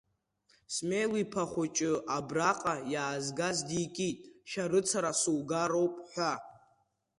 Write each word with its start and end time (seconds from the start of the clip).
Смел 0.75 1.11
иԥа 1.23 1.43
хәыҷы, 1.51 1.91
абраҟа 2.17 2.75
иаазгаз 2.93 3.57
дикит, 3.67 4.17
шәарыцара 4.49 5.11
сугароуп 5.21 5.93
ҳәа. 6.09 6.33